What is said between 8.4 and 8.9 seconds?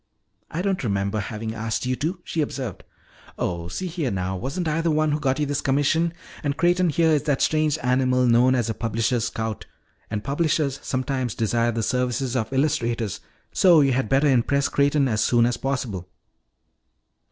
as a